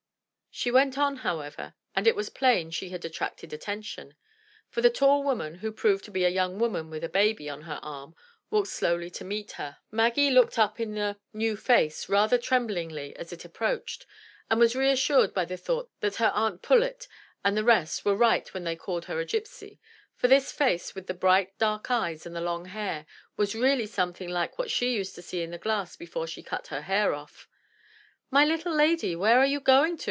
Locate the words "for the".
4.67-4.89